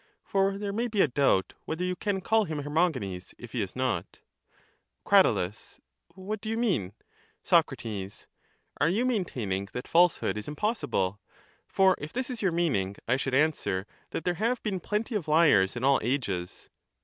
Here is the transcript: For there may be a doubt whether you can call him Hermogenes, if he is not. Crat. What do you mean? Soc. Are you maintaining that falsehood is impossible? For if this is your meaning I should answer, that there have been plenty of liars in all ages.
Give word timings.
For 0.23 0.57
there 0.57 0.73
may 0.73 0.87
be 0.87 1.01
a 1.01 1.07
doubt 1.07 1.53
whether 1.65 1.83
you 1.83 1.95
can 1.95 2.21
call 2.21 2.45
him 2.45 2.63
Hermogenes, 2.63 3.35
if 3.37 3.51
he 3.51 3.61
is 3.61 3.75
not. 3.75 4.19
Crat. 5.05 5.27
What 6.15 6.41
do 6.41 6.49
you 6.49 6.57
mean? 6.57 6.93
Soc. 7.43 7.71
Are 7.85 8.89
you 8.89 9.05
maintaining 9.05 9.69
that 9.73 9.87
falsehood 9.87 10.39
is 10.39 10.47
impossible? 10.47 11.19
For 11.67 11.93
if 11.99 12.13
this 12.13 12.31
is 12.31 12.41
your 12.41 12.51
meaning 12.51 12.95
I 13.07 13.15
should 13.15 13.35
answer, 13.35 13.85
that 14.09 14.23
there 14.23 14.33
have 14.41 14.63
been 14.63 14.79
plenty 14.79 15.13
of 15.13 15.27
liars 15.27 15.75
in 15.75 15.83
all 15.83 15.99
ages. 16.01 16.71